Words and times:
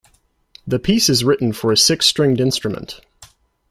The 0.65 0.79
piece 0.79 1.09
is 1.09 1.23
written 1.23 1.53
for 1.53 1.71
a 1.71 1.77
six-stringed 1.77 2.41
instrument. 2.41 3.01